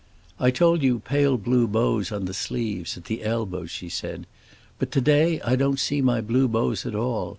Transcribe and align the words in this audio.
"I 0.39 0.49
told 0.49 0.81
you 0.81 0.97
pale 0.97 1.37
blue 1.37 1.67
bows 1.67 2.11
on 2.11 2.25
the 2.25 2.33
sleeves, 2.33 2.97
at 2.97 3.05
the 3.05 3.21
elbows," 3.23 3.69
she 3.69 3.87
said. 3.87 4.25
"But 4.79 4.89
to 4.93 4.99
day 5.01 5.39
I 5.41 5.55
don't 5.55 5.77
see 5.79 6.01
my 6.01 6.21
blue 6.21 6.47
bows 6.47 6.87
at 6.87 6.95
all. 6.95 7.29